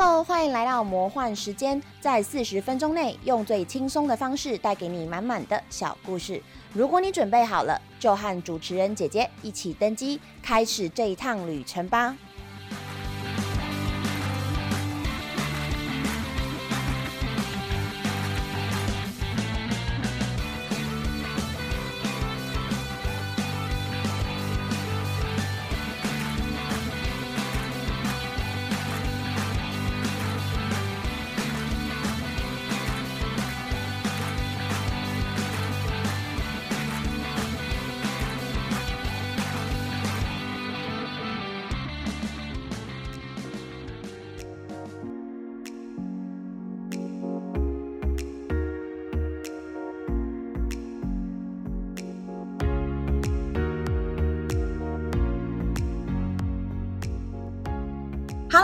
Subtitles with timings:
[0.00, 6.40] Hello，欢迎来到魔幻时间，在四十分钟内用最轻松的方式带给你满满的小故事。
[6.72, 12.16] 如果你准备好了，就和主持人姐姐一起登机，开始这一趟旅程吧。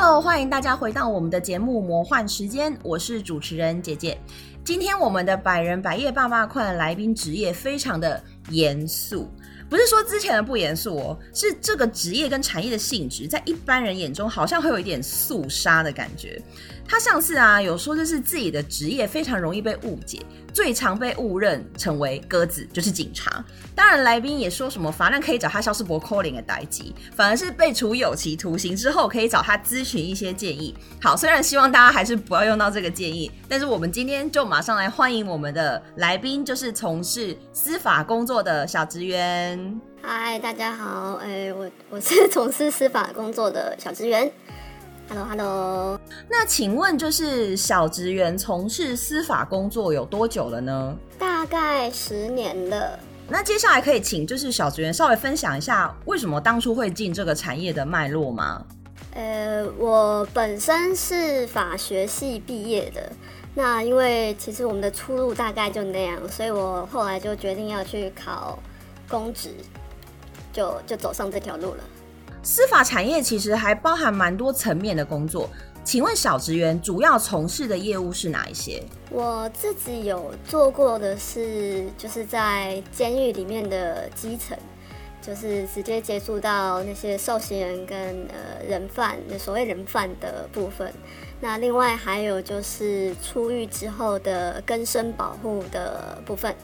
[0.05, 4.19] 欢迎大家回到我们的节目《魔幻时间》，我是主持人姐姐。
[4.63, 9.27] 今天我们的百人百业爸爸快来宾职业非常的严肃，
[9.69, 16.41] 不是说之前的不严肃哦，是这个职业跟产业的性质，在一般人眼中好像会有一点肃杀的感觉。
[16.87, 20.21] 他上次啊有说，就是自己的职业非常容易被误解，
[20.53, 23.45] 最常被误认成为鸽子就是警察。
[23.75, 30.75] 当然，来宾也说什么法院可以找他消失博 calling 的代机，反而是被处有期徒刑之后可以找他咨询一些建议。
[31.03, 39.81] 好，虽然希望大家还是不要用到这个建议，但是我们今天就马上来欢迎我们的来宾，就是从事司法工作的小职员。
[40.03, 44.31] 嗨，大家好，哎，我我是从事司法工作的小职员。
[45.09, 46.01] Hello，Hello。
[46.29, 50.97] 那请问，就是小职员从事司法工作有多久了呢？
[51.19, 52.99] 大概十年了。
[53.29, 58.65] 那接下来可以请就是小职员稍微分享一下，为什么当初会进这个产业的脉络吗？
[59.15, 63.13] 呃，我本身是法学系毕业的，
[63.55, 68.59] 那因为其实我们的出路大概就那样，所以我后来就决定要去考
[69.09, 69.51] 公职，
[70.53, 71.85] 就就走上这条路了。
[72.45, 75.49] 司法产业其实还包含蛮多层面的工作，
[75.83, 78.83] 请问小职员主要从事的业务是哪一些？
[79.09, 84.55] 我自己有做过的是，就是在监狱里面的基层，
[85.23, 90.93] 就是直接接触到那些受刑人跟呃人犯，所谓人犯的部分。
[91.41, 96.55] 那另外还有就是出狱之后的更生保护的部分，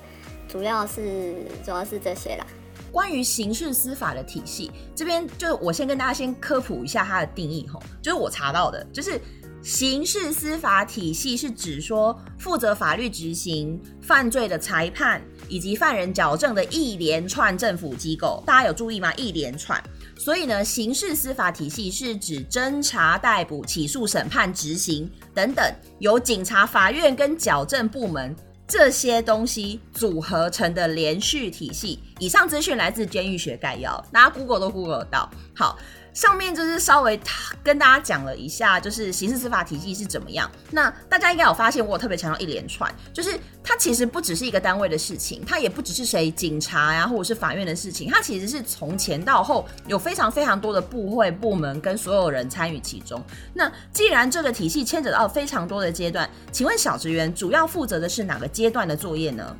[0.46, 2.46] 主要是主要是这些啦。
[2.92, 9.20] 关于刑事司法的体系，这边就是我先跟大家先科普一下它的定义吼，就是我查到的，就是
[9.62, 18.42] 刑事司法体系是指说负责法律执行、犯罪的裁判以及犯人矫正的一连串政府机构。
[18.46, 19.12] 大家有注意吗？
[19.14, 19.82] 一连串，
[20.16, 25.64] 所以呢，刑事司法体系是指侦查、逮捕、起诉、审判、执行等等，
[25.98, 28.34] 由警察、法院跟矫正部门。
[28.70, 31.98] 这些东西组合成的连续体系。
[32.20, 35.28] 以上资讯来自监狱学概要，大家 Google 都 Google 得到。
[35.54, 35.76] 好。
[36.12, 37.19] 上面就是稍微
[37.62, 40.50] 跟大家讲了一下，就是刑事司法体系是怎么样。
[40.71, 53.22] 那大家应该有发现，我特别强调一连串，就是它其实不只是一个单位的事情，它也不只是谁警察呀或者是法院的事情，它其实是从前到后有非常非常多的部会部门跟所有人参与其中。
[53.54, 59.56] 那既然这个体系牵扯到非常多的阶段，请问小职员主要负责的是哪个阶段的作业呢？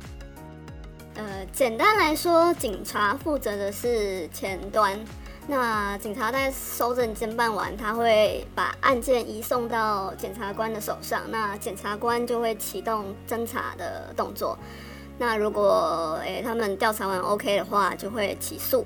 [1.15, 4.99] 呃，简单来说，警察负责的是前端。
[5.47, 14.57] 那警察在收证侦办完，他会把案件移送到检察官的手上，那检察官就会启动侦查的动作。
[15.17, 18.85] 那如果诶他们调查完 OK 的话，就会起诉。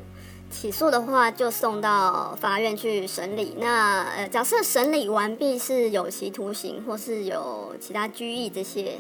[0.50, 3.58] 起诉的话就送到法院去审理。
[3.60, 8.98] 那呃假设审理完毕是有期徒刑或是有其他拘役这些，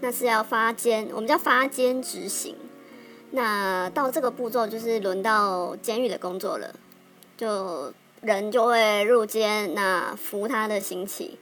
[0.00, 2.54] 那是要发监，我们叫发监执行。
[3.30, 6.74] 那到这个步骤就是轮到监狱的工作了。
[7.40, 7.90] 就
[8.20, 11.38] 人就会入监，那服他的刑期。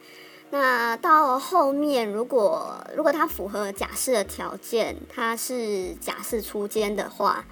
[0.50, 7.44] 那到后面，如果如果他符合假释的条件，他是假释出监的话，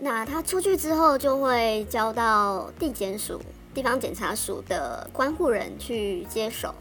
[0.00, 3.40] 那他出去之后就会交到地检署、
[3.72, 6.74] 地方检察署的关护人去接手。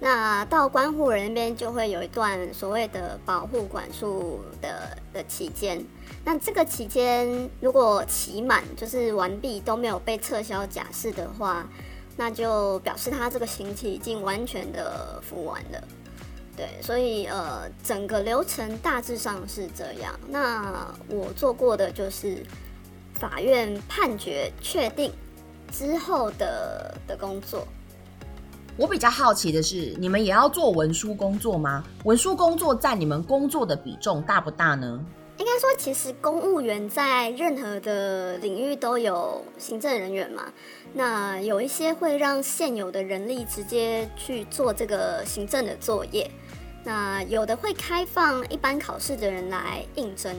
[0.00, 5.84] 那到关护人那边就会有一段所谓的保护管束的的期间。
[6.24, 11.68] 那这个期间，如果期满就是完毕都没有被撤销假释的话，
[12.16, 15.82] 那就表示他这个刑期已经完全的服完了。
[16.56, 20.18] 对，所以呃，整个流程大致上是这样。
[20.28, 22.44] 那我做过的就是
[23.14, 25.12] 法院判决确定
[25.72, 27.66] 之后的的工作。
[28.78, 31.82] 我比较好奇的是，你们也要做文书工作吗？
[32.04, 35.04] 文书工作占你们工作的比重大不大呢？
[35.36, 40.44] 应该说，其实公务员在任何的领域都有行政人员嘛。
[40.92, 46.30] 那有一些会让现有的人力直接去做这个行政的作业，
[46.84, 50.32] 那有的会开放一般考试的人来应征。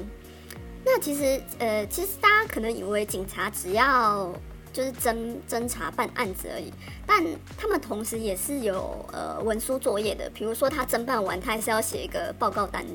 [0.85, 4.33] 那其实，呃，其实大家可能以为警察只要
[4.71, 6.71] 就是侦侦查办案子而已，
[7.05, 7.23] 但
[7.57, 10.29] 他们同时也是有呃文书作业的。
[10.33, 12.85] 比如说他侦办完，他还是要写一个报告单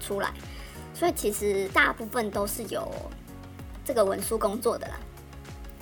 [0.00, 0.32] 出来。
[0.94, 2.90] 所以其实大部分都是有
[3.84, 4.94] 这个文书工作的啦。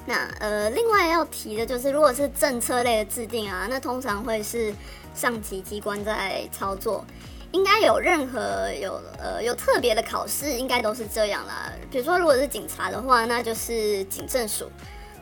[0.07, 4.73] 那呃，另外要提的就是，如果是政策类的制定啊，那通常会是
[5.15, 7.05] 上级机关在操作。
[7.51, 11.73] 应该有任何有呃有特别的考试，应该都是这样啦。
[11.91, 14.71] 比如说，如果是警察的话，那就是警政署，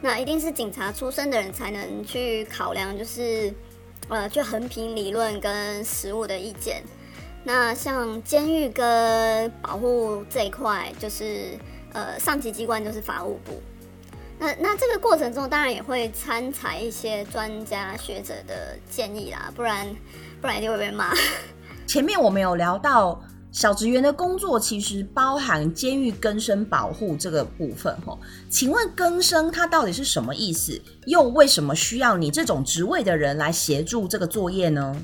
[0.01, 3.53] 那一定是警察出身的人才能去考量，就是
[4.09, 6.83] 呃去横评理论跟实务的意见。
[7.43, 11.59] 那像监狱跟保护这一块，就是
[11.93, 13.63] 呃上级机关就是法务部。
[14.39, 19.87] 那那这个过程中，当然也会参采一些专家学者的建议啦，不然
[20.41, 21.15] 不然一定会被骂。
[21.87, 23.23] 前面我们有聊到
[23.57, 28.19] 小职员的工作，其实包含监狱更生保护这个部分吼。
[28.51, 30.79] 请问更生它到底是什么意思？
[31.07, 34.95] 又为什么需要你这种职位的人来协助这个作业呢？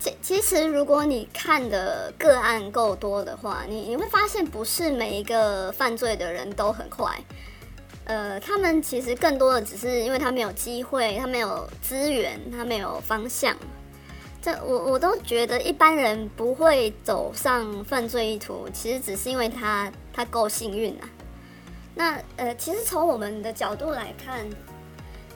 [0.00, 7.22] 其其实，如果你看的个案够多的话，你你会发现，不是每一个犯罪的人都很快。
[8.04, 13.54] 呃，他们其实更多的只是因为他没有机会，他没有资源，他没有方向。
[14.40, 21.08] 这我我都觉得一般人不会走上犯罪意图，其实只是因为他他够幸运啊。
[21.94, 24.46] 那呃，其实从我们的角度来看。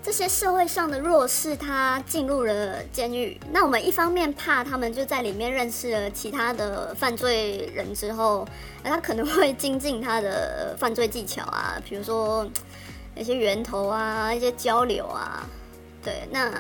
[0.05, 3.41] 这些社会上的弱势，他进入了监狱。
[3.53, 8.45] 那我们一方面怕他们就在里面认识了其他的犯罪人之后，
[8.83, 12.45] 那他可能会精进他的犯罪技巧啊，比如说
[13.15, 15.47] 一些源头啊，一些交流啊。
[16.03, 16.51] 对，那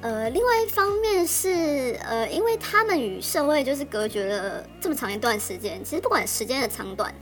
[0.00, 7.14] 呃，另外一方面是呃，因为他们与社会就是隔绝了这么长一段时间，其实不管时间的长短，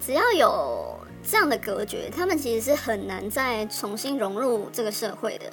[0.00, 0.98] 只要有。
[1.26, 5.46] 这样的隔绝，他们其实是很难再重新融入这个社会的。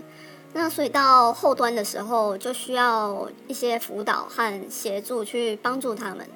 [0.51, 6.27] 那所以到后端的时候，就需要一些辅导和协助去帮助他们。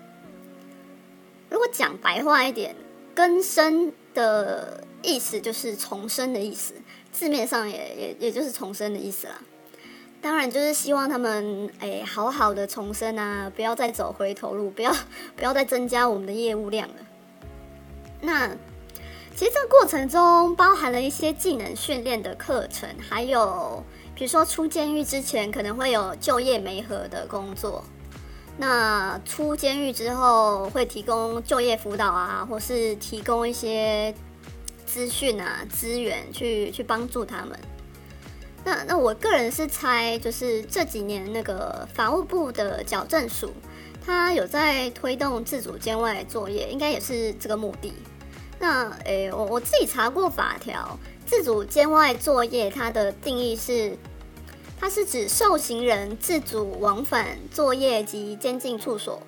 [1.50, 2.74] 如果讲白话一点，
[3.14, 6.74] 根生的意思就是重生的意思，
[7.12, 9.36] 字面上也也也就是重生的意思啦。
[10.22, 14.92] 当然就是希望他们哎好好的重生啊，不要再走回头路，不要
[15.36, 16.96] 不要再增加我们的业务量了。
[18.22, 18.52] 那。
[19.38, 23.84] 其实这个过程中包含了一些技能训练的课程，还有
[24.16, 27.84] 比如说出监狱之前可能会有就业媒合的工作，
[28.58, 34.16] 那出监狱之后会提供就业辅导啊，或是提供一些
[34.86, 37.60] 资讯啊资源去去帮助他们。
[38.66, 43.52] 那那我个人是猜，就是这几年那个法务部的矫正署，
[44.04, 47.94] 他有在推动自主监外作业，应该也是这个目的。
[48.58, 53.96] 那诶，我我自己查过法条，自主监外作业它的定义是，
[54.80, 59.22] 它是指受刑人自主往返作业及监禁处所，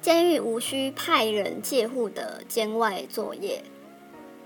[0.00, 3.64] 监狱无需派人介护的监外作业。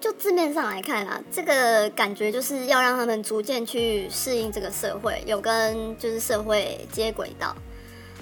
[0.01, 7.55] 就字面上来看啊，这个感觉就是要让他们逐渐去适应这个社会，有跟就是社会接轨到。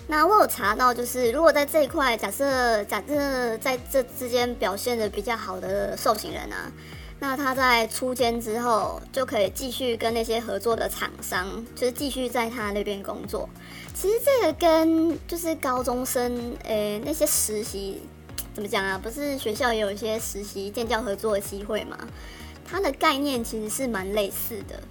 [0.08, 6.70] 那我有查到，就是如果在这一块，假设假设在这之间表现的比较好的受刑人啊，
[7.18, 13.48] 那他在出监之后就可以继续跟那些合作的厂商，就是继续在他那边工作。
[13.94, 18.00] 其实这个跟就是高中生诶那些实习
[18.56, 18.96] 怎么讲啊？
[18.96, 21.98] 不是学校也有一些实习建教合作的机会吗？
[22.64, 24.82] 它的概念其实是蛮类似的。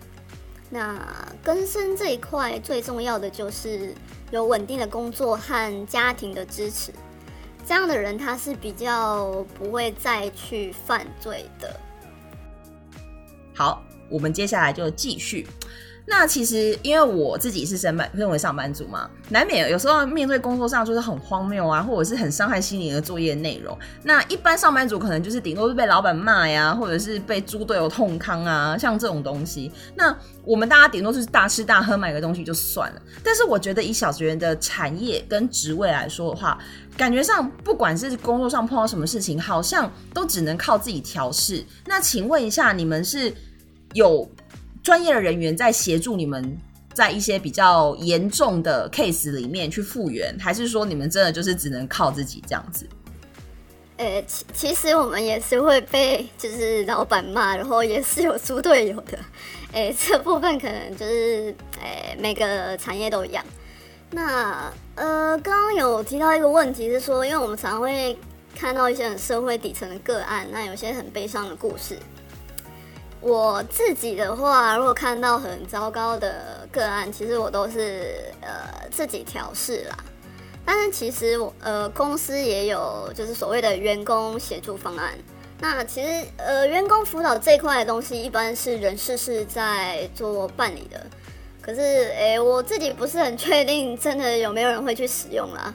[0.70, 1.04] 那
[1.44, 3.92] 更生这一块最重要的就是。
[4.32, 6.92] 有稳定的工作和家庭的支持，
[7.66, 11.80] 这样的人他是比较不会再去犯罪的。
[13.54, 15.48] 好，我们接下来就继续。
[16.08, 23.76] 那其实，因为我自己是身班认为上班族嘛，难免有时候面对工作上就是很荒谬啊，或者是很伤害心灵的作业内容。
[24.04, 29.72] 那一般上班族可能就是顶多是被老板骂呀，或者是被猪队友痛康啊，像这种东西。
[29.96, 33.02] 那我们大家顶多是大吃大喝买个东西就算了。
[33.24, 36.56] 但是我觉得以小职员的产业跟职位来说的话，
[36.96, 41.66] 感觉上不管是工作上碰到什么事情，好像都只能靠自己调试。
[41.88, 43.34] 那请问一下，你们是
[43.94, 44.30] 有？
[44.86, 46.56] 专业的人员在协助你们
[46.94, 52.88] 在一些比较严重的 case 里面去复原，还是说你们真的就是只能靠自己这样子？
[53.98, 59.18] 呃，其其实我们也是会被就是老板骂，然后也是有猪队友的。
[59.74, 63.44] 哎，这部分可能就是哎每个产业都一样。
[64.12, 68.16] 那呃，刚刚有提到一个问题是说，因为我们常常会
[68.56, 71.98] 看到一些很社会底层的个案，那有些很悲伤的故事。
[73.26, 79.98] 我自己的话，如果看到很糟糕的个案，其实我都是呃自己调试啦。
[80.64, 85.18] 但是其实我呃公司也有就是所谓的员工协助方案。
[85.60, 91.04] 那其实呃员工辅导这一块的东西，一般是人事是在做办理的。
[91.64, 95.74] 可是诶我自己不是很确定，真的有没有人会去使用啦？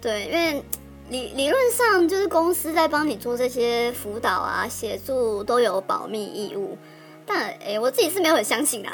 [0.00, 0.62] 对，因为
[1.10, 6.78] 理理论上就是公司在帮你做这些辅导啊协助都有保密义务。
[7.26, 8.88] 但诶我自己是没有很相信的。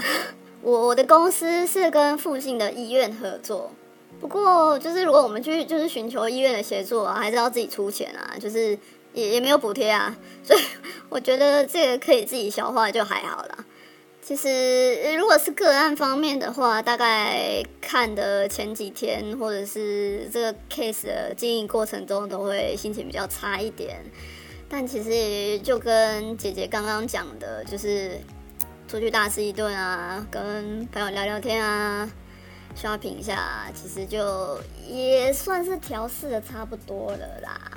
[0.62, 3.70] 我我的公司是跟附近的医院合作。
[4.18, 8.70] 不过，就是如果我们去就是寻求医院的协助啊，还是要自己出钱啊，就是
[9.12, 10.60] 也也没有补贴啊，所以
[11.10, 13.64] 我觉得这个可以自己消化就还好啦。
[14.26, 24.04] 其实如果是个案方面的话，大概看的前几天或者是这个 case 的经营过程中，都会心情比较差一点。
[24.68, 28.18] 但其实也就跟姐姐刚刚讲的，就是
[28.88, 32.10] 出去大吃一顿啊，跟朋友聊聊天啊。
[32.74, 37.70] 刷屏一下，其实就也算是调试的差不多了啦。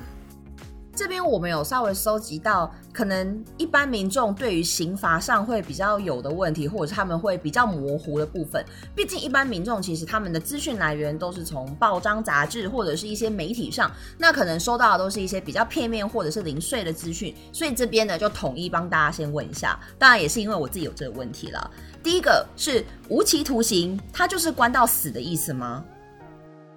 [1.00, 8.62] 这边我们有稍微收集到，可能一般民众对于刑罚上会比较有的问题，或者是他们会比较模糊的部分。
[8.94, 17.34] 毕竟一般民众其实他们的资讯来源都是从报章杂志或者是一些媒体上，那可能收到的都是一些比较片面或者是零碎的资讯。
[17.54, 21.72] 所以这边呢就统一帮大家先问一下，当然也是因为我自己有这个问题了。
[22.04, 25.82] 第一个是无期徒刑，它就是关到死的意思吗？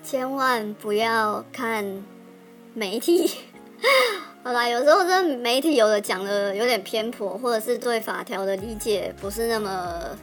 [0.04, 1.84] 千万不要看
[2.72, 3.28] 媒体。
[4.44, 10.18] 好啦，有时候这媒体有的讲的有点偏颇，或者是对法条的理解不是那么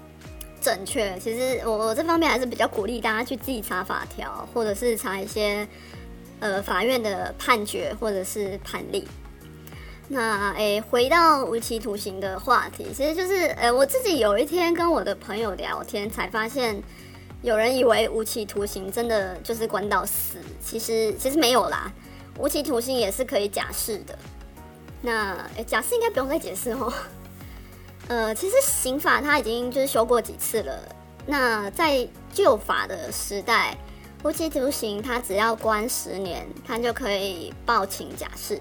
[0.59, 1.17] 正确。
[1.19, 5.65] 其实我我这方面还是比较鼓励大家去自己查法条，或者是查一些
[6.41, 9.07] 呃法院的判决或者是判例。
[10.09, 16.75] 那诶，回到无期徒刑的话题，其实就是诶，我自己有一天跟我的朋友聊天，才发现
[17.41, 21.89] 有人以为无期徒刑真的就是关到死，其实其实没有啦。
[22.39, 24.17] 无期徒刑也是可以假释的，
[25.01, 26.91] 那诶，假释应该不用再解释哦。
[28.08, 30.79] 呃，其实刑法它已经就是修过几次了。
[31.25, 33.77] 那在旧法的时代，
[34.24, 38.60] 无期徒刑它只要关十年，它就可以报请假释。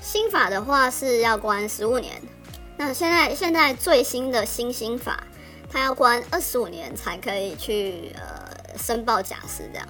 [0.00, 2.22] 新法的话是要关十五年。
[2.76, 5.22] 那现在现在最新的新刑法，
[5.68, 9.88] 它要关二十五年才可以去呃申报假释这样。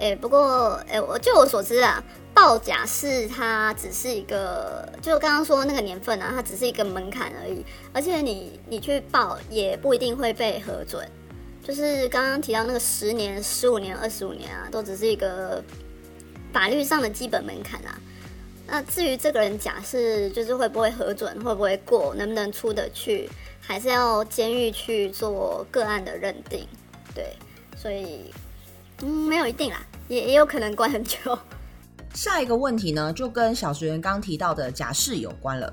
[0.00, 2.00] 哎，不过，哎，我就我所知啊，
[2.32, 7.64] 报假释它只是一个，就刚刚说那个年份啊，它只是一个门槛而已。
[7.92, 11.04] 而且你你去报也不一定会被核准。
[11.64, 15.60] 就是刚刚提到那个十年、十五年、二十五年啊，都只是一个
[16.52, 17.98] 法律上的基本门槛啊。
[18.68, 23.28] 那至于这个人假释就是会不会核准、会不会过、能不能出得去，
[23.60, 26.68] 还是要监狱去做个案的认定。
[27.12, 27.32] 对，
[27.76, 28.32] 所以。
[29.00, 31.38] 嗯，没有一定啦，也也有可能关很久。
[32.14, 35.72] 下一个问题呢，就跟小学员刚提到的假释有关了。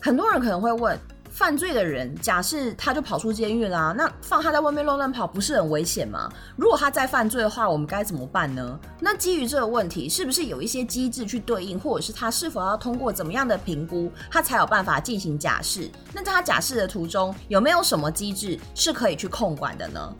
[0.00, 0.98] 很多人可能会问，
[1.30, 6.30] 犯罪的人假释他就跑出监狱啦，那放他在外面乱乱跑不是很危险吗？
[6.56, 8.78] 如果他再犯罪的话，我们该怎么办呢？
[9.00, 15.90] 那基于这个问题，是不是有一些机制去对应，或者是他是否要通过怎么样的评估，他才有办法进行假释？
[16.12, 20.14] 那在他假释的途中，有没有什么机制是可以去控管的呢？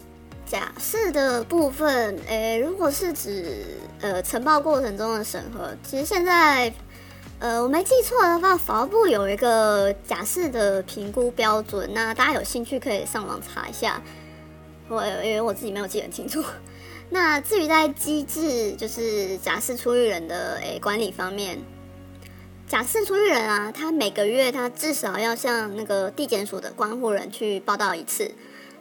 [0.53, 3.65] 假释的部分，诶，如果是指
[4.03, 6.71] 呃呈报过程中的审核，其实现在
[7.39, 14.03] 呃我没记错的话，法务部有一个假释的评估标准，那大家有兴趣可以上网查一下。
[14.89, 16.45] 我因为我自己没有记很清楚。
[17.09, 21.59] 那至于在机制，就是假释出狱人的诶管理方面，
[22.69, 28.31] 假释出狱人啊，他每个月他至少要向那个地检署的关护人去报道一次。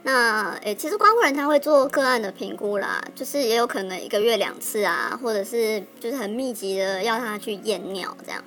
[0.03, 8.43] 那诶，其实关护人他会做个案的评估啦，就是也有可能一个月两次啊，或者是就是很密集的要他去验尿这样。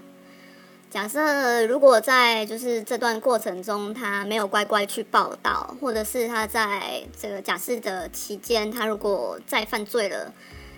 [0.90, 10.32] 假设如果在就是这段过程中他没有乖乖去报道，或者是他在这个假释的期间他如果再犯罪了，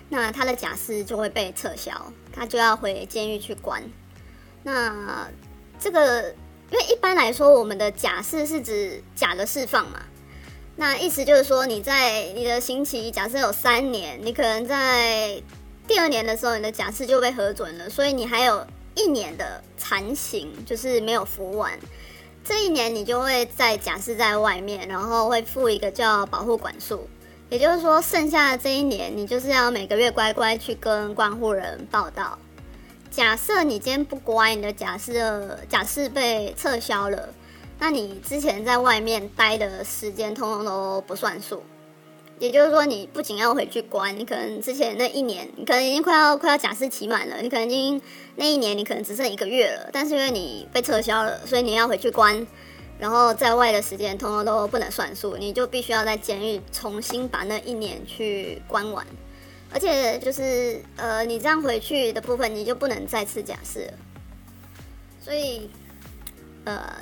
[0.09, 1.91] 那他的假释就会被撤销，
[2.31, 3.83] 他就要回监狱去关。
[4.61, 5.27] 那
[5.79, 6.35] 这个
[6.69, 10.01] 因为一般来说我们的假释是指假的释放嘛。
[10.79, 15.41] 那意思就是说，你在你的刑期假设有三年，你可能在
[15.87, 21.71] 第二年的时候，你的假释就被核准了，所以你还有一年的残刑，就是没有服完。
[22.45, 27.09] 这一年你就会在假释在外面，然后会付一个叫保护管束，
[27.49, 32.37] 也就是说，剩下的这一年，你就是要每个月乖乖去跟关护人报道。
[33.09, 37.29] 假设你今天不乖，你的假释假释被撤销了，
[37.79, 41.63] 那你之前在外面待的时间通通都不算数。
[42.39, 47.99] 也就是说，你不仅要回去关，你可能之前那一年，你可能已经快要快要假释期满了，你可能已经
[48.35, 52.45] 那一年你可能只剩一个月了，但是因为你被撤销了，所以你要回去关，
[52.99, 59.03] 然后在外的时间通通都不能算数，你就必须要在监狱重新把那一年去关完，
[59.73, 63.93] 而且就是呃，你这样回去的部分，你就不能再次假释了，
[65.19, 65.71] 所以
[66.65, 66.97] 呃。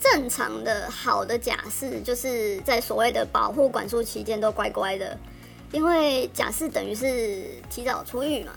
[0.00, 5.18] 正常的好的假释，就是在所谓的保护管束期间都乖乖的，
[5.72, 8.52] 因为假释等于是提早出狱嘛，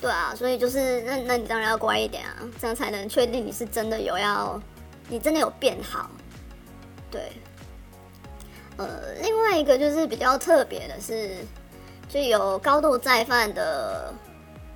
[0.00, 4.60] 对啊，所以就是那那你当然要乖一点啊，这样才能确定你是真的有要，
[5.08, 6.10] 你真的有变好，
[7.10, 7.32] 对。
[8.78, 11.30] 呃，另外一个就是比较特别的是，
[12.08, 14.14] 就有高度再犯的，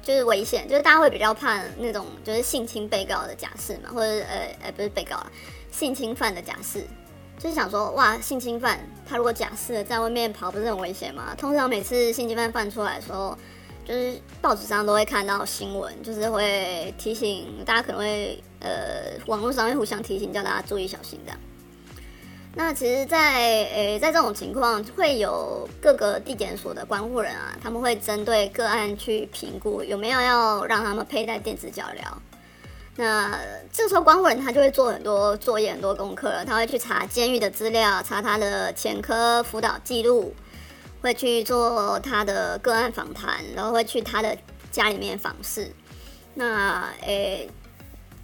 [0.02, 5.30] 就是危险，就是大家会比较怕那种就是性侵被告的假释嘛，或者呃呃不是被告啊。
[5.72, 6.84] 性侵犯的假释，
[7.36, 11.34] 就是想说，哇，性侵犯他如果假释在外面跑，不是很危险吗？
[11.36, 13.36] 通常每次性侵犯犯出来的时候，
[13.84, 21.40] 就是报纸上都会看到新闻，就是会提醒大家，可能会呃，网络上会互相提醒，叫大家注意小心这样。
[22.54, 23.32] 那其实，在
[23.72, 32.04] 诶，在这种情况，会有各个地检所的关护人啊，他们会针对个案去评估有没有要让他们佩戴电子脚镣。
[33.02, 33.36] 那
[33.72, 36.44] 这时候，关护人他就会做很多作业、很多功课了。
[36.44, 40.32] 他会去查监狱的资料，查他的前科辅导记录，
[41.00, 44.38] 会去做他的个案访谈，然后会去他的
[44.70, 45.72] 家里面访视。
[46.34, 47.50] 那诶，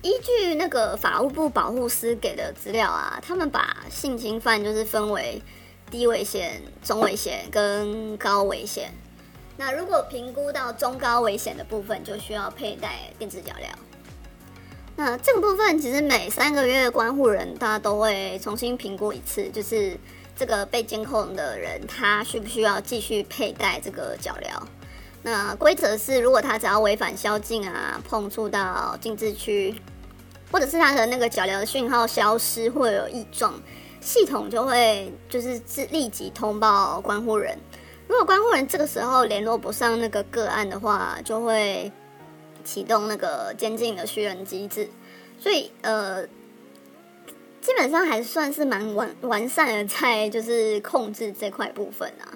[0.02, 5.42] 依据那个法务部保护司给的资料啊，他们把性侵犯就是分为
[5.90, 8.92] 低危险、中危险跟高危险。
[9.56, 13.76] 那如果评估到中高危险的部分，就需要佩戴电子脚镣。
[15.00, 19.96] 那这个部分其实每三个月关护人他都会重新评估一次，就是
[20.34, 24.60] 这个被监控的人他需不需要继续佩戴这个脚镣。
[25.22, 29.72] 那规则是，如果他只要违反宵禁啊，碰触到禁制区，
[30.50, 33.54] 或者是他的那个脚镣的讯号消失或有异状，
[34.00, 37.56] 系统就会就是自立即通报关护人。
[38.08, 41.92] 如果关护人这个时候联络不上那个个案的话，就会。
[42.68, 44.86] 启动那个监禁的虚人机制，
[45.40, 46.26] 所以呃，
[47.62, 52.28] 基本上还算是蛮完完善的，在就是控制这块部分啊。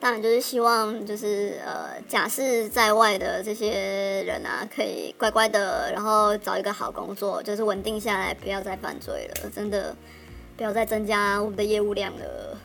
[0.00, 9.94] 当然就是希望就是呃，假释在外的这些人啊，可以乖乖的，然后找一个好工作，就是稳定下来，不要再犯罪了，真的
[10.56, 12.58] 不要再增加我们的业务量了。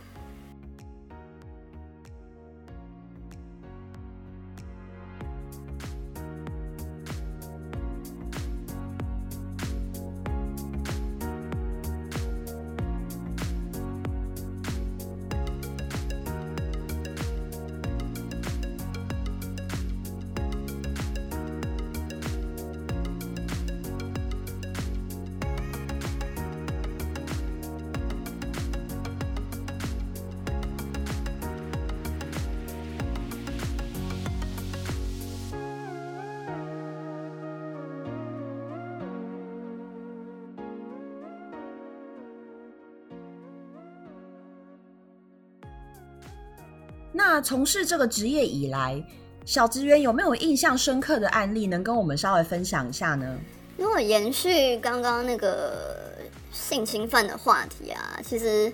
[47.32, 49.00] 那从事这个职业以来，
[49.46, 53.38] 小职员有没有印象深刻的案例能跟我们稍微分享一下呢？
[53.78, 56.18] 如果延续刚刚那个
[56.52, 58.74] 性侵犯的话题啊，其实，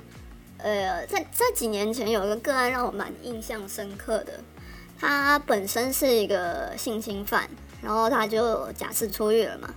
[0.59, 4.31] 呃，在在几年前有一个个案让我蛮印象深刻的。
[4.97, 7.49] 他本身是一个性侵犯，
[7.81, 9.69] 然后他就假释出狱了嘛。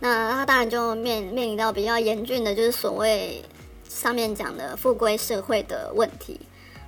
[0.00, 3.40] 那他当然就面面临到比较严峻的，就是所谓
[3.88, 6.40] 上面讲的复归社会的问题。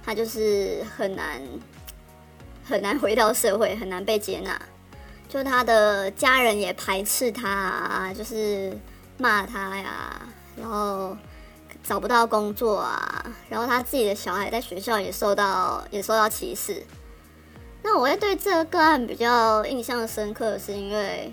[0.05, 1.41] 他就是很难
[2.65, 4.61] 很难回到社会，很难被接纳。
[5.29, 8.77] 就他的家人也排斥他，啊就是
[9.17, 10.21] 骂他呀，
[10.57, 11.17] 然后
[11.83, 16.83] 找不到工作啊，然后他自己的小孩在学校也受到也受到歧视。
[17.83, 21.33] 那我会对这个个案比较印象深刻，是因为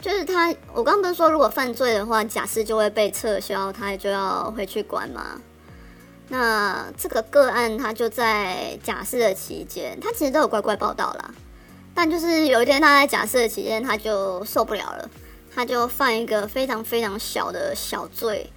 [0.00, 5.40] 就是他，我刚不是说如果犯罪的话，假释就会被撤销，他就要回去管吗？
[6.28, 11.34] 那这个个案他就在假释的期间，他其实都有乖乖报道啦。
[11.94, 15.10] 但就是有一天他在假释的期间，他就受不了了，
[15.54, 18.50] 他就犯一个非常非常小的小罪，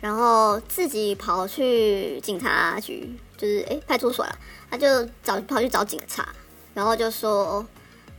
[0.00, 4.38] 然后自己跑去警察局，就是诶派出所了，
[4.70, 6.28] 他就找跑去找警察，
[6.74, 7.66] 然后就说，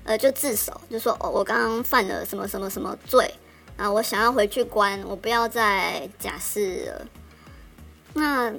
[0.04, 3.34] 呃就自首，就说哦我刚刚犯了什么什么什么罪
[3.78, 7.06] 啊，我想要回去关，我不要再假释了。
[8.14, 8.52] 那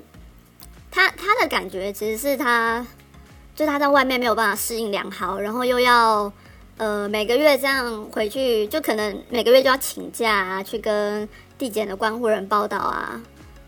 [0.91, 2.87] 他他的感觉其实是他，
[3.55, 6.33] 就他在外面没有办法适应良好，然后又要
[6.77, 13.21] 呃每个月这样回去，就可能每个月就要请假啊，去跟地检的关护人报道啊，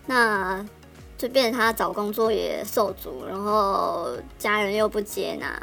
[0.07, 0.65] 那
[1.19, 5.61] 就变成他找工作也受阻，然后家人又不接纳，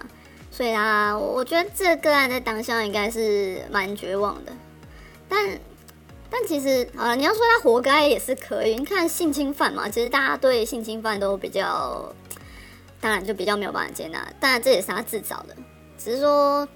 [0.52, 4.52] 所以他我觉得这个个案在当下应该是蛮绝望的，
[5.28, 5.60] 但。
[6.30, 8.76] 但其实啊，你要说他活该也是可以。
[8.76, 12.14] 你看性侵犯嘛，其实大家对性侵犯都比较，
[13.00, 14.28] 当然就比较没有办法接纳。
[14.40, 15.56] 当然这也是他自找的，
[15.98, 16.68] 只是说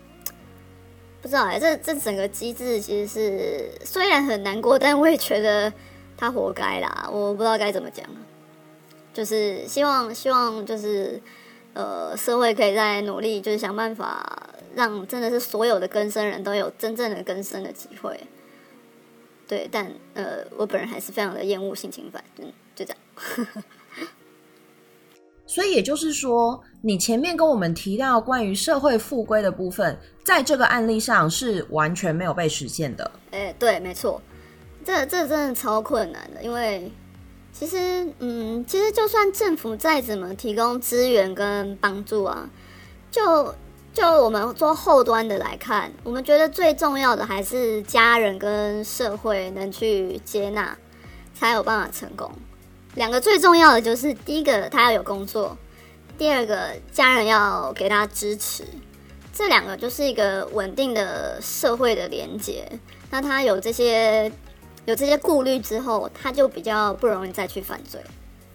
[1.22, 5.72] 不知道哎，这这整个机制其实是虽然很难过，但我也觉得
[6.18, 7.10] 他活该啦。
[7.12, 8.06] 我不知道该怎么讲，
[9.14, 11.22] 就是希望希望就是
[11.74, 18.18] 呃社会可以再努力，就是想办法让真的是所有的更生人都有真正的更生的机会。
[19.52, 23.58] 对，但呃，我本人还是非常的厌恶性侵犯，嗯，就这样。
[25.46, 33.12] 所以也就是说，你前面跟我们提到关于社会复归的部分，在这个案例上是完全没有被实现的。
[33.32, 34.22] 哎，对，没错，
[34.86, 36.90] 这这真的超困难的，因为
[37.52, 42.50] 其实，嗯，其实就算政府再怎么提供资源跟帮助啊，
[43.12, 43.54] 就。
[43.94, 50.78] 就我们做后端的来看，我们觉得最重要的还是家人跟社会能去接纳，
[51.34, 52.32] 才有办法成功。
[52.96, 55.58] 两个最重要的就是，第一个他要有工作，
[56.18, 58.64] 第二个家人要给他支持。
[59.34, 62.66] 这两个就是一个稳定的社会的连接。
[63.10, 64.32] 那他有这些
[64.86, 68.02] 有这些顾虑之后，他就比较不容易再去犯罪。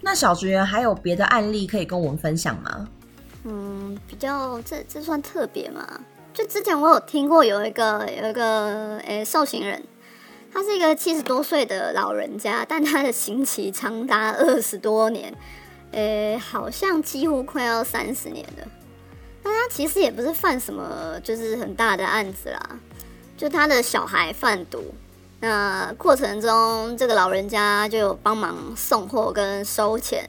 [0.01, 2.89] 那小职员还有别的案例可以跟我们分享吗？
[3.49, 6.01] 嗯，比较这这算特别吗？
[6.35, 9.81] 就之前我有听过有一个有一个诶受刑人，
[10.53, 15.33] 他是一个七十多岁的老人家，但他的刑期长达二十多年，
[15.93, 18.67] 诶，好像几乎快要三十年了。
[19.45, 22.79] 那他其实也不是犯什么就是很大的案子啦，
[23.37, 24.83] 就他的小孩贩毒，
[25.39, 30.29] 那过程中这个老人家就有帮忙送货跟收钱。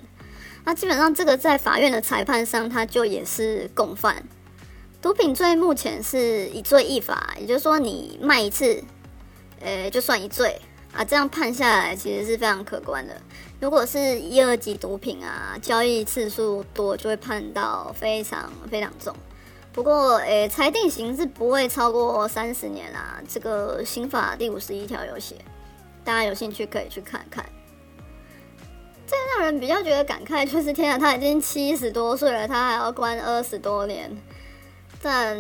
[0.68, 4.22] 那基本上，这个在法院的裁判上，他就也是共犯。
[5.02, 8.84] 毒品罪目前是一罪一罚，也就是说，你卖一次，
[9.62, 10.60] 呃，就算一罪
[10.92, 11.06] 啊。
[11.06, 13.16] 这样判下来，其实是非常可观的。
[13.62, 19.16] 如果是一二级毒品啊，交易次数多，就会判到非常非常重。
[19.72, 23.24] 不过，诶，裁定刑是不会超过三十年啦。
[23.26, 25.38] 这个刑法第五十一条有写，
[26.04, 27.46] 大家有兴趣可以去看看。
[29.08, 34.12] 最让人比较觉得感慨就是，天啊，他已经七十多岁了，他还要关二十多年。
[35.02, 35.38] 但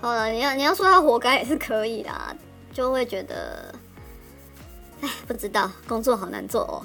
[0.00, 2.10] 好了，你要你要说他活该也是可以的，
[2.72, 3.72] 就会觉得，
[5.02, 6.82] 哎，不知道工作好难做哦。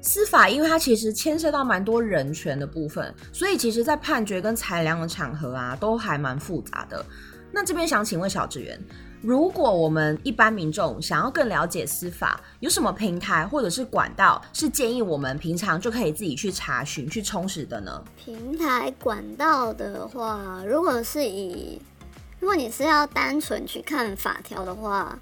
[0.00, 7.04] 司法，因为它其实牵涉到蛮多人权的部分，所以其实在判决跟裁量的场合啊，都还蛮复杂的。
[7.52, 8.80] 那这边想请问小职员。
[9.22, 18.02] 如果我们一般民众想要更了解司法，有什么平台或者是管道是建议我们平常就可以自己去查询、去充实的呢？
[18.16, 21.80] 平台管道的话，如果是以
[22.40, 25.16] 如果你是要单纯去看法条的话，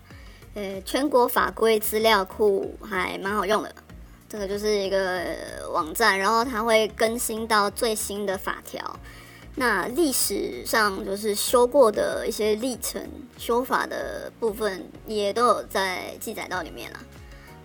[0.55, 3.75] 呃，全国法规资料库还蛮好用的。
[4.27, 5.37] 这个就是一个
[5.75, 8.99] 网站，然后它会更新到最新的法条。
[9.61, 16.99] 那历史上就是修过的一些历程、修法的部分，也都有在记载到里面了。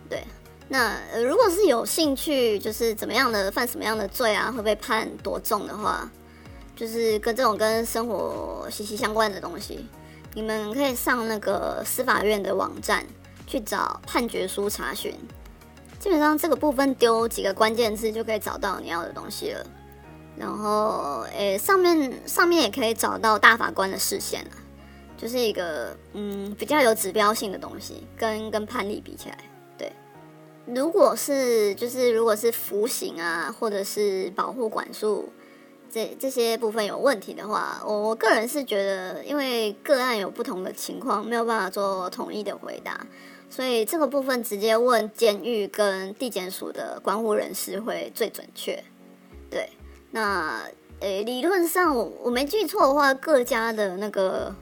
[0.10, 0.22] 对，
[0.68, 6.12] 那如果是有兴趣，就是怎么样的犯什么样的罪啊，会被判多重的话，
[6.76, 9.88] 就是跟这种跟生活息息相关的东西，
[10.34, 13.06] 你们可以上那个司法院的网站
[13.48, 15.16] 去找判决书查询。
[15.98, 19.66] 基本上这个部分丢几个关键字就可以找到你要的东西了。
[20.38, 24.52] 然后，诶，上面上面也可以找到大法官的视线了，
[25.18, 29.38] 就是一个嗯比较有指标性的东西，跟跟判例比起来，
[29.78, 29.92] 对。
[30.66, 35.30] 如果是就是如果是服刑啊，或者是保护管束
[35.90, 43.06] 这这些部分有问题的话，我我个人是觉得，因为个案有不同的情况，没有办法做统一的回答。
[43.50, 48.84] 所以这个部分直接问监狱跟地检署的关护人士会最准确。
[50.16, 50.62] 那
[51.02, 54.56] 诶，理论上我我没记错的话，各家的那个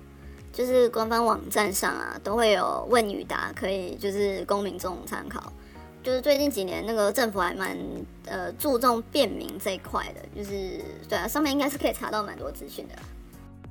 [0.51, 5.53] 就是官方网站上啊，都会有问与答，可以就是供民众参考。
[6.01, 7.77] 就是最近几年那个政府还蛮
[8.25, 12.95] 呃注重便民这一块的，就是对啊，上面应该是可以查到蛮多资讯的。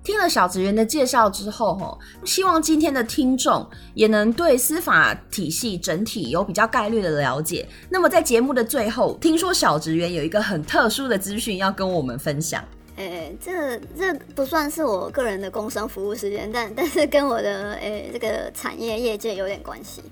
[0.05, 7.67] 听了小职员的介绍之后，吼，希望今天的听众也能对司法体系整体有比较概率的了解。
[7.89, 12.65] 那么在节目的最后，听说小职员有一个很特殊的资讯要跟我们分享。
[12.97, 20.03] 诶，这这不算是我个人的工商服务时间，但但是跟我的诶这个产业业界有点关系。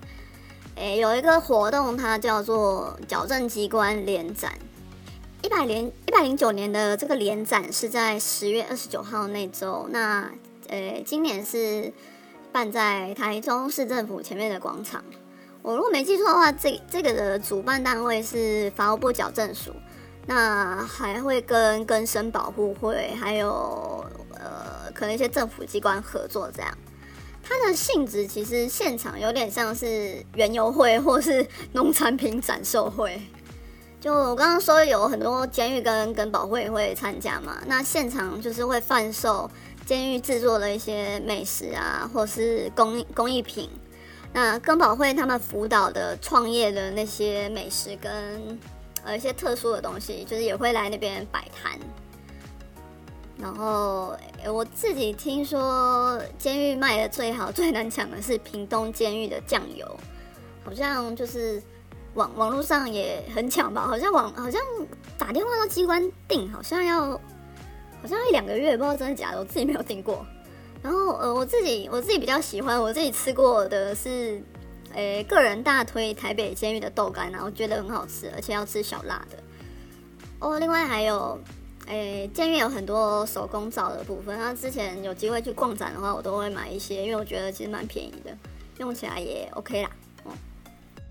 [0.76, 4.52] 诶，有一个活动，它叫做矫正机关联展。
[5.42, 10.30] 一百零一百零九年的这个联展是在十月二十九号那周，那
[10.68, 11.90] 呃，今年是
[12.52, 15.02] 办在台中市政府前面的广场。
[15.62, 19.72] 我如果没记错的话，这这个的主办单位是法务部矫正署，
[20.26, 26.70] 那还会跟根生保护会还有呃可能一些政府机关合作这样。
[27.42, 33.20] 它的性质其实现场有点像是原油会或是农产品展售会。
[34.00, 39.48] 就我刚刚说，有很多监狱跟跟保会会参加嘛，那现场就是会贩售
[39.84, 43.68] 监狱制作的一些美食啊，或是工工艺品。
[44.32, 48.58] 那跟保会他们辅导的创业的那些美食跟
[49.04, 51.78] 呃一些特殊的东西，就是也会来那边摆摊。
[53.36, 59.86] 然后我自己听说，监狱卖的最好、最难抢的是屏东监狱的酱油，
[60.64, 61.62] 好像就是。
[62.14, 64.60] 网网络上也很抢吧，好像网好像
[65.16, 70.24] 打电话到机关订，好像要好像一两个月，不知道真的假的，我自己没有订过。
[70.82, 74.42] 然后呃，我自己我自己比较喜欢，我自己吃过的是，
[74.94, 79.36] 诶，个人大推台北监狱的豆干，然后觉得很好吃，而且要吃小辣的。
[80.38, 81.38] 哦，另外还有，
[81.86, 88.34] 诶，监狱有很多手工皂的部分，那之前有机会去逛展的话，我都会买一些，因为我觉得其实蛮便宜的，
[88.78, 89.90] 用起来也 OK 啦。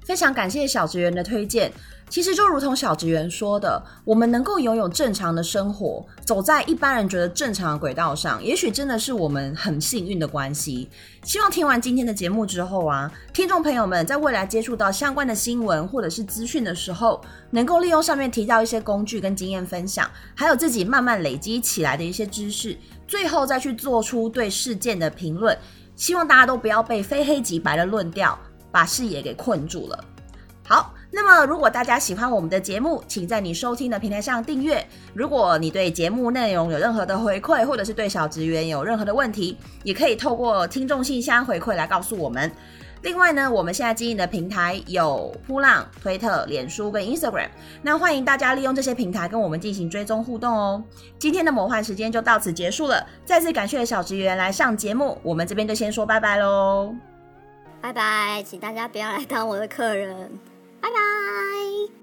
[0.10, 1.72] 非常感谢小职员的推荐。
[2.10, 10.90] 其实就如同小职员说的，我们能够拥有正常的生活，走在一般人觉得正常的轨道上，也许真的是我们很幸运的关系。
[11.24, 22.76] 希望听完今天的节目之后啊，听众朋友们在未来接触到相关的新闻或者是资讯的时候，能够利用上面提到一些工具跟经验分享，还有自己慢慢累积起来的一些知识，
[23.08, 25.56] 最后再去做出对事件的评论。
[25.96, 28.36] 希望大家都不要被非黑即白的论调。
[28.72, 30.04] 把视野给困住了。
[30.64, 34.86] 好，那么如果大家喜欢我们的节目，请在你收听的平台上订阅。
[35.16, 42.52] 如果你对节目内容有任何的回馈，或者是对小职员有任何的问题，也可以透过听众信箱回馈来告诉我们。
[43.02, 47.48] 另外呢，我们现在经营的平台有扑浪、推特、脸书跟 Instagram，
[47.82, 50.84] 那欢迎大家利用这些平台跟我们进行追踪互动哦。
[51.18, 56.94] 今天的魔幻时间就到此结束了，再次感谢小职员来上节目，我们这边就先说拜拜喽。
[57.82, 60.40] 拜拜，请大家不要来当我的客人。
[60.82, 61.99] 拜拜。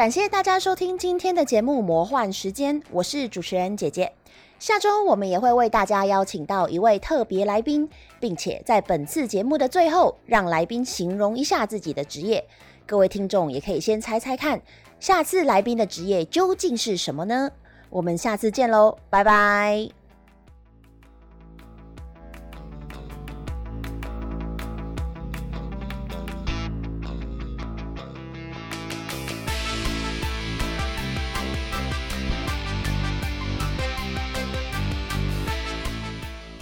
[0.00, 4.10] 感谢大家收听今天的节目《魔幻时间》，我是主持人姐姐。
[4.58, 7.86] 下周我们也会为大家邀请到一位特别来宾，
[8.18, 12.42] 并且在本次节目的最后，让来宾形容一下自己的职业。
[12.86, 14.62] 各位听众也可以先猜猜看，
[14.98, 17.50] 下次来宾的职业究竟是什么呢？
[17.90, 19.99] 我们下次见喽，拜拜。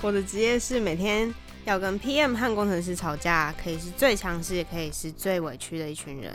[0.08, 1.30] 我的职业是每天
[1.66, 6.34] 要跟 PM 和工程师吵架，可以是最强势，也可以是最委屈的一群人。